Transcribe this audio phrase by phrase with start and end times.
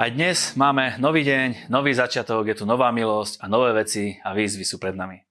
[0.00, 4.32] Aj dnes máme nový deň, nový začiatok, je tu nová milosť a nové veci a
[4.32, 5.28] výzvy sú pred nami.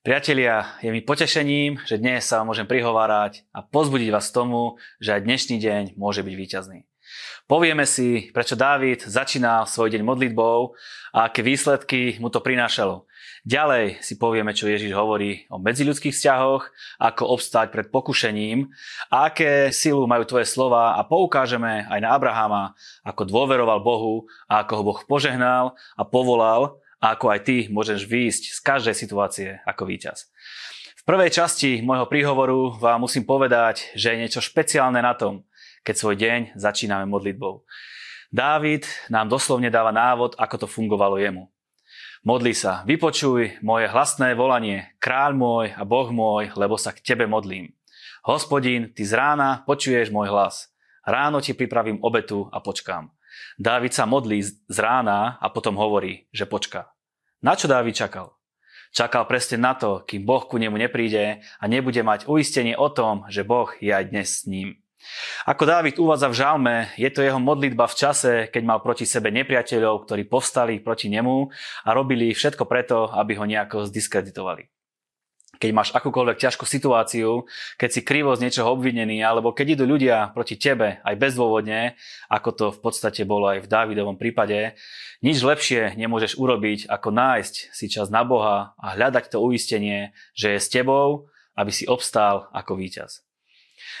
[0.00, 5.12] Priatelia, je mi potešením, že dnes sa vám môžem prihovárať a pozbudiť vás tomu, že
[5.12, 6.88] aj dnešný deň môže byť víťazný.
[7.48, 10.76] Povieme si, prečo Dávid začínal svoj deň modlitbou
[11.16, 13.08] a aké výsledky mu to prinášalo.
[13.48, 16.68] Ďalej si povieme, čo Ježiš hovorí o medziľudských vzťahoch,
[17.00, 18.68] ako obstáť pred pokušením
[19.08, 24.60] a aké silu majú tvoje slova a poukážeme aj na Abrahama, ako dôveroval Bohu a
[24.60, 29.48] ako ho Boh požehnal a povolal a ako aj ty môžeš výjsť z každej situácie
[29.64, 30.28] ako víťaz.
[31.00, 35.47] V prvej časti môjho príhovoru vám musím povedať, že je niečo špeciálne na tom,
[35.88, 37.64] keď svoj deň začíname modlitbou.
[38.28, 41.48] Dávid nám doslovne dáva návod, ako to fungovalo jemu.
[42.28, 47.24] Modli sa, vypočuj moje hlasné volanie, kráľ môj a Boh môj, lebo sa k tebe
[47.24, 47.72] modlím.
[48.20, 50.68] Hospodín, ty z rána počuješ môj hlas.
[51.08, 53.08] Ráno ti pripravím obetu a počkám.
[53.56, 56.92] Dávid sa modlí z rána a potom hovorí, že počká.
[57.40, 58.36] Na čo Dávid čakal?
[58.92, 63.24] Čakal presne na to, kým Boh ku nemu nepríde a nebude mať uistenie o tom,
[63.32, 64.76] že Boh je aj dnes s ním.
[65.46, 69.30] Ako Dávid uvádza v žalme, je to jeho modlitba v čase, keď mal proti sebe
[69.30, 71.48] nepriateľov, ktorí povstali proti nemu
[71.86, 74.66] a robili všetko preto, aby ho nejako zdiskreditovali.
[75.58, 77.42] Keď máš akúkoľvek ťažkú situáciu,
[77.74, 81.98] keď si krivo z niečoho obvinený, alebo keď idú ľudia proti tebe aj bezdôvodne,
[82.30, 84.78] ako to v podstate bolo aj v Dávidovom prípade,
[85.18, 90.54] nič lepšie nemôžeš urobiť, ako nájsť si čas na Boha a hľadať to uistenie, že
[90.54, 91.26] je s tebou,
[91.58, 93.27] aby si obstál ako víťaz.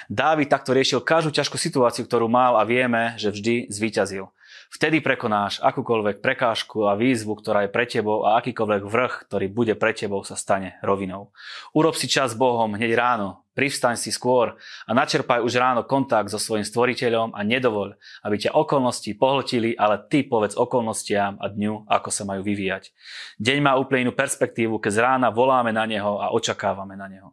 [0.06, 4.28] Dávid takto riešil každú ťažkú situáciu, ktorú mal a vieme, že vždy zvíťazil.
[4.68, 9.72] Vtedy prekonáš akúkoľvek prekážku a výzvu, ktorá je pre tebou a akýkoľvek vrch, ktorý bude
[9.80, 11.32] pre tebou, sa stane rovinou.
[11.72, 16.28] Urob si čas s Bohom hneď ráno, privstaň si skôr a načerpaj už ráno kontakt
[16.28, 17.96] so svojim stvoriteľom a nedovoľ,
[18.28, 22.92] aby ťa okolnosti pohltili, ale ty povedz okolnostiam a dňu, ako sa majú vyvíjať.
[23.40, 27.32] Deň má úplne inú perspektívu, keď z rána voláme na neho a očakávame na neho.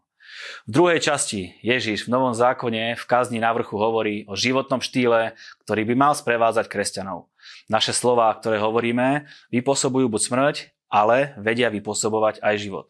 [0.65, 5.37] V druhej časti Ježiš v Novom zákone v kazni na vrchu hovorí o životnom štýle,
[5.65, 7.29] ktorý by mal sprevádzať kresťanov.
[7.69, 10.55] Naše slova, ktoré hovoríme, vypôsobujú buď smrť,
[10.89, 12.85] ale vedia vypôsobovať aj život.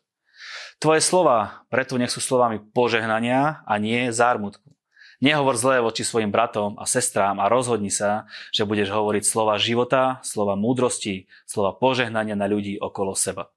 [0.79, 4.75] Tvoje slova preto nech sú slovami požehnania a nie zármutku.
[5.23, 10.19] Nehovor zlé voči svojim bratom a sestrám a rozhodni sa, že budeš hovoriť slova života,
[10.27, 13.47] slova múdrosti, slova požehnania na ľudí okolo seba.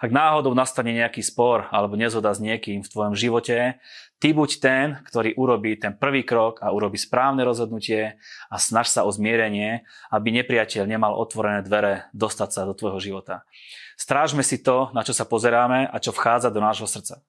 [0.00, 3.80] Ak náhodou nastane nejaký spor alebo nezhoda s niekým v tvojom živote,
[4.20, 8.20] ty buď ten, ktorý urobí ten prvý krok a urobí správne rozhodnutie
[8.52, 13.48] a snaž sa o zmierenie, aby nepriateľ nemal otvorené dvere dostať sa do tvojho života.
[13.96, 17.22] Strážme si to, na čo sa pozeráme a čo vchádza do nášho srdca.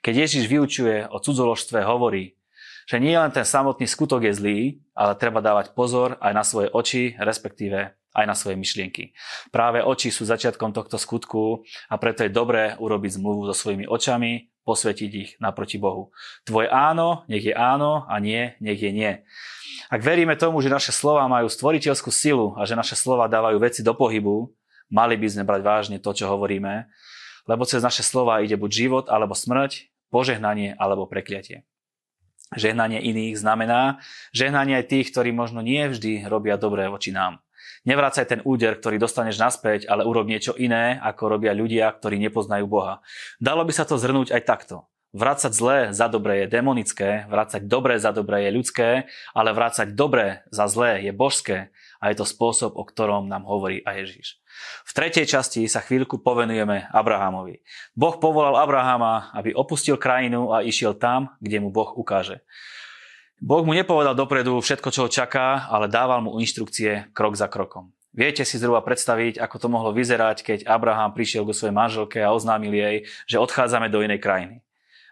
[0.00, 2.38] Keď Ježiš vyučuje o cudzoložstve, hovorí,
[2.86, 4.58] že nie len ten samotný skutok je zlý,
[4.94, 9.16] ale treba dávať pozor aj na svoje oči, respektíve aj na svoje myšlienky.
[9.48, 14.52] Práve oči sú začiatkom tohto skutku a preto je dobré urobiť zmluvu so svojimi očami,
[14.62, 16.14] posvetiť ich naproti Bohu.
[16.46, 19.12] Tvoje áno, nech je áno a nie, nech je nie.
[19.90, 23.82] Ak veríme tomu, že naše slova majú stvoriteľskú silu a že naše slova dávajú veci
[23.82, 24.54] do pohybu,
[24.92, 26.86] mali by sme brať vážne to, čo hovoríme,
[27.50, 31.66] lebo cez naše slova ide buď život alebo smrť, požehnanie alebo prekliatie.
[32.52, 34.04] Žehnanie iných znamená
[34.36, 37.40] žehnanie aj tých, ktorí možno nie vždy robia dobré voči nám.
[37.82, 42.70] Nevracaj ten úder, ktorý dostaneš naspäť, ale urob niečo iné, ako robia ľudia, ktorí nepoznajú
[42.70, 43.02] Boha.
[43.42, 44.76] Dalo by sa to zhrnúť aj takto.
[45.12, 48.88] Vrácať zlé za dobré je demonické, vrácať dobré za dobré je ľudské,
[49.36, 51.68] ale vrácať dobré za zlé je božské
[52.00, 54.40] a je to spôsob, o ktorom nám hovorí aj Ježiš.
[54.88, 57.60] V tretej časti sa chvíľku povenujeme Abrahamovi.
[57.92, 62.40] Boh povolal Abrahama, aby opustil krajinu a išiel tam, kde mu Boh ukáže.
[63.42, 67.90] Boh mu nepovedal dopredu všetko, čo ho čaká, ale dával mu inštrukcie krok za krokom.
[68.14, 72.30] Viete si zhruba predstaviť, ako to mohlo vyzerať, keď Abraham prišiel ku svojej manželke a
[72.30, 74.62] oznámil jej, že odchádzame do inej krajiny.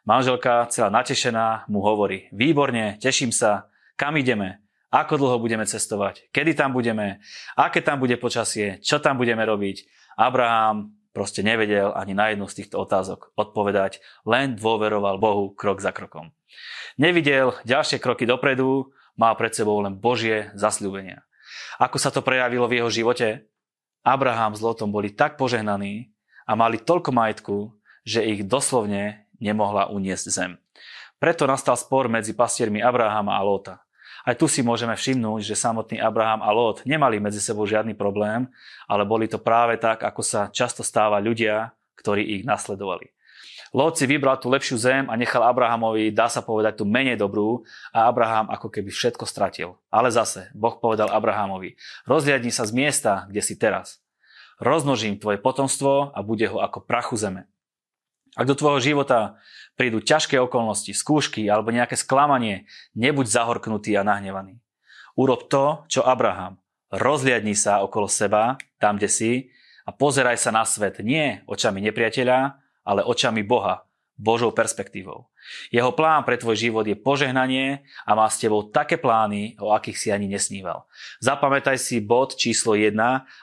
[0.06, 3.66] Manželka, celá natešená, mu hovorí, výborne, teším sa,
[3.98, 4.62] kam ideme,
[4.94, 7.18] ako dlho budeme cestovať, kedy tam budeme,
[7.58, 9.90] aké tam bude počasie, čo tam budeme robiť.
[10.14, 15.90] Abraham proste nevedel ani na jednu z týchto otázok odpovedať, len dôveroval Bohu krok za
[15.90, 16.30] krokom.
[16.98, 21.26] Nevidel ďalšie kroky dopredu, mal pred sebou len Božie zasľúbenia.
[21.82, 23.50] Ako sa to prejavilo v jeho živote?
[24.00, 26.14] Abraham s Lotom boli tak požehnaní
[26.48, 27.56] a mali toľko majetku,
[28.06, 30.56] že ich doslovne nemohla uniesť zem.
[31.20, 33.84] Preto nastal spor medzi pastiermi Abrahama a Lota.
[34.24, 38.48] Aj tu si môžeme všimnúť, že samotný Abraham a Lot nemali medzi sebou žiadny problém,
[38.84, 43.12] ale boli to práve tak, ako sa často stáva ľudia, ktorí ich nasledovali.
[43.70, 47.62] Lot si vybral tú lepšiu zem a nechal Abrahamovi, dá sa povedať, tú menej dobrú
[47.94, 49.78] a Abraham ako keby všetko stratil.
[49.94, 54.02] Ale zase, Boh povedal Abrahamovi, rozhliadni sa z miesta, kde si teraz.
[54.58, 57.46] Rozmnožím tvoje potomstvo a bude ho ako prachu zeme.
[58.38, 59.40] Ak do tvojho života
[59.74, 64.60] prídu ťažké okolnosti, skúšky alebo nejaké sklamanie, nebuď zahorknutý a nahnevaný.
[65.18, 66.62] Urob to, čo Abraham.
[66.90, 69.32] Rozliadni sa okolo seba, tam, kde si,
[69.86, 72.38] a pozeraj sa na svet nie očami nepriateľa,
[72.86, 73.89] ale očami Boha,
[74.20, 75.32] Božou perspektívou.
[75.72, 79.96] Jeho plán pre tvoj život je požehnanie a má s tebou také plány, o akých
[79.96, 80.84] si ani nesníval.
[81.24, 82.92] Zapamätaj si bod číslo 1.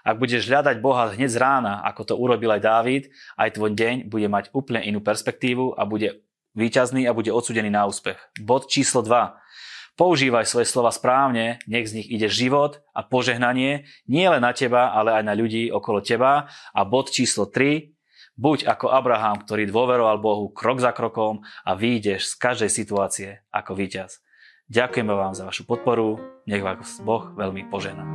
[0.06, 3.04] Ak budeš hľadať Boha hneď z rána, ako to urobil aj Dávid,
[3.42, 6.22] aj tvoj deň bude mať úplne inú perspektívu a bude
[6.54, 8.22] víťazný a bude odsudený na úspech.
[8.38, 9.34] Bod číslo 2.
[9.98, 14.94] Používaj svoje slova správne, nech z nich ide život a požehnanie nie len na teba,
[14.94, 16.54] ale aj na ľudí okolo teba.
[16.70, 17.97] A bod číslo 3.
[18.38, 23.74] Buď ako Abraham, ktorý dôveroval Bohu krok za krokom a vyjdeš z každej situácie ako
[23.74, 24.22] víťaz.
[24.70, 28.06] Ďakujeme vám za vašu podporu, nech vás Boh veľmi požehná.